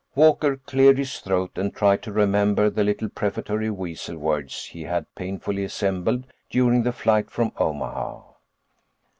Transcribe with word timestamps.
Walker 0.15 0.57
cleared 0.57 0.97
his 0.97 1.19
throat 1.19 1.51
and 1.59 1.75
tried 1.75 2.01
to 2.01 2.11
remember 2.11 2.71
the 2.71 2.83
little 2.83 3.07
prefatory 3.07 3.69
weasel 3.69 4.17
words 4.17 4.65
he 4.65 4.81
had 4.81 5.05
painfully 5.13 5.63
assembled 5.63 6.25
during 6.49 6.81
the 6.81 6.91
flight 6.91 7.29
from 7.29 7.51
Omaha. 7.57 8.23